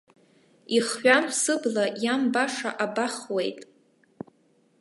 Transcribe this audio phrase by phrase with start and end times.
[0.75, 3.59] Ихҩам, сыбла иамбаша абахуеит.